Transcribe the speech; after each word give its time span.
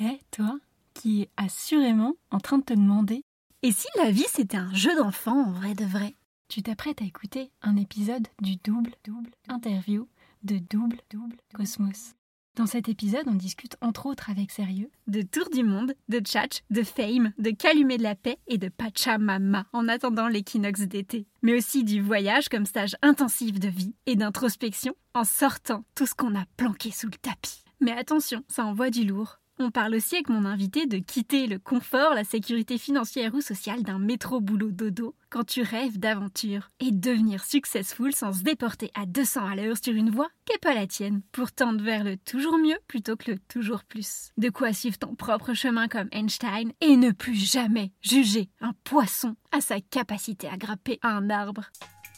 Eh, 0.00 0.20
toi, 0.30 0.60
qui 0.94 1.22
es 1.22 1.30
assurément 1.36 2.14
en 2.30 2.38
train 2.38 2.58
de 2.58 2.62
te 2.62 2.72
demander 2.72 3.24
Et 3.62 3.72
si 3.72 3.88
la 3.96 4.12
vie 4.12 4.26
c'était 4.28 4.56
un 4.56 4.72
jeu 4.72 4.94
d'enfant 4.96 5.46
en 5.46 5.50
vrai 5.50 5.74
de 5.74 5.84
vrai? 5.84 6.14
Tu 6.48 6.62
t'apprêtes 6.62 7.02
à 7.02 7.04
écouter 7.04 7.50
un 7.62 7.76
épisode 7.76 8.28
du 8.40 8.54
double 8.62 8.92
double 9.04 9.30
interview 9.48 10.06
de 10.44 10.58
double 10.58 10.98
double 11.10 11.36
Cosmos. 11.52 12.14
Dans 12.54 12.66
cet 12.66 12.88
épisode, 12.88 13.26
on 13.26 13.34
discute 13.34 13.76
entre 13.80 14.06
autres 14.06 14.30
avec 14.30 14.52
sérieux 14.52 14.88
De 15.08 15.22
tour 15.22 15.50
du 15.50 15.64
monde, 15.64 15.94
de 16.08 16.20
tchatch, 16.20 16.62
de 16.70 16.84
fame, 16.84 17.32
de 17.38 17.50
calumet 17.50 17.98
de 17.98 18.04
la 18.04 18.14
paix 18.14 18.38
et 18.46 18.58
de 18.58 18.68
pachamama 18.68 19.66
en 19.72 19.88
attendant 19.88 20.28
l'équinoxe 20.28 20.82
d'été. 20.82 21.26
Mais 21.42 21.56
aussi 21.56 21.82
du 21.82 22.00
voyage 22.00 22.48
comme 22.48 22.66
stage 22.66 22.94
intensif 23.02 23.58
de 23.58 23.68
vie 23.68 23.96
et 24.06 24.14
d'introspection 24.14 24.94
en 25.14 25.24
sortant 25.24 25.84
tout 25.96 26.06
ce 26.06 26.14
qu'on 26.14 26.36
a 26.36 26.46
planqué 26.56 26.92
sous 26.92 27.06
le 27.06 27.18
tapis. 27.20 27.64
Mais 27.80 27.92
attention, 27.92 28.44
ça 28.46 28.64
envoie 28.64 28.90
du 28.90 29.04
lourd. 29.04 29.40
On 29.60 29.72
parle 29.72 29.96
aussi 29.96 30.14
avec 30.14 30.28
mon 30.28 30.44
invité 30.44 30.86
de 30.86 30.98
quitter 30.98 31.48
le 31.48 31.58
confort, 31.58 32.14
la 32.14 32.22
sécurité 32.22 32.78
financière 32.78 33.34
ou 33.34 33.40
sociale 33.40 33.82
d'un 33.82 33.98
métro 33.98 34.40
boulot 34.40 34.70
dodo 34.70 35.16
quand 35.30 35.42
tu 35.42 35.62
rêves 35.62 35.98
d'aventure 35.98 36.70
et 36.78 36.92
devenir 36.92 37.42
successful 37.44 38.14
sans 38.14 38.32
se 38.32 38.44
déporter 38.44 38.92
à 38.94 39.04
200 39.04 39.44
à 39.44 39.56
l'heure 39.56 39.76
sur 39.82 39.94
une 39.94 40.10
voie 40.10 40.28
qui 40.44 40.52
n'est 40.52 40.58
pas 40.58 40.78
la 40.78 40.86
tienne 40.86 41.22
pour 41.32 41.50
tendre 41.50 41.82
vers 41.82 42.04
le 42.04 42.16
toujours 42.16 42.56
mieux 42.56 42.78
plutôt 42.86 43.16
que 43.16 43.32
le 43.32 43.38
toujours 43.48 43.82
plus. 43.82 44.30
De 44.36 44.48
quoi 44.48 44.72
suivre 44.72 44.96
ton 44.96 45.16
propre 45.16 45.54
chemin 45.54 45.88
comme 45.88 46.08
Einstein 46.12 46.70
et 46.80 46.96
ne 46.96 47.10
plus 47.10 47.34
jamais 47.34 47.90
juger 48.00 48.50
un 48.60 48.74
poisson 48.84 49.34
à 49.50 49.60
sa 49.60 49.80
capacité 49.80 50.48
à 50.48 50.56
grapper 50.56 51.00
un 51.02 51.30
arbre. 51.30 51.64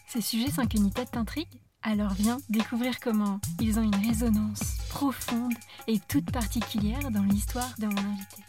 Ces 0.09 0.21
sujets 0.21 0.51
sans 0.51 0.66
qu'une 0.66 0.93
tête 0.93 1.13
t'intrigue 1.13 1.63
alors 1.83 2.13
viens 2.13 2.37
découvrir 2.51 3.01
comment 3.01 3.41
ils 3.59 3.79
ont 3.79 3.83
une 3.83 4.07
résonance 4.07 4.80
profonde 4.91 5.55
et 5.87 5.99
toute 6.09 6.30
particulière 6.30 7.11
dans 7.11 7.23
l'histoire 7.23 7.73
de 7.79 7.87
mon 7.87 7.97
invité. 7.97 8.43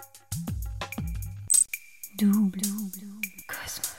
Double, 2.18 2.62
Cosmos. 3.48 3.96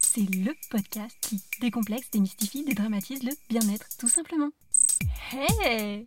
C'est 0.00 0.34
le 0.34 0.54
podcast 0.70 1.16
qui 1.20 1.42
décomplexe, 1.60 2.10
démystifie, 2.12 2.64
dédramatise 2.64 3.22
le 3.22 3.32
bien-être, 3.48 3.86
tout 3.98 4.08
simplement. 4.08 4.50
Hey 5.32 6.06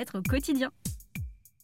au 0.15 0.21
quotidien. 0.21 0.71